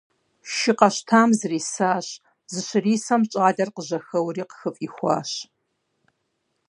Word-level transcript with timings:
Шы 0.55 0.71
къэщтам 0.79 1.29
зрисащ, 1.39 2.07
зыщрисэм 2.51 3.21
щӏалэр 3.29 3.69
къыжьэхэуэри 3.75 4.43
къыхыфӀихуащ. 4.49 5.31